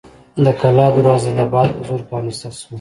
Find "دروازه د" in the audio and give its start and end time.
0.95-1.41